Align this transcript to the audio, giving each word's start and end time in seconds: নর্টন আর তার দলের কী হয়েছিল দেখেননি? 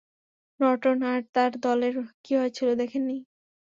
নর্টন 0.59 0.99
আর 1.11 1.21
তার 1.35 1.51
দলের 1.65 1.93
কী 2.23 2.31
হয়েছিল 2.39 2.69
দেখেননি? 2.81 3.17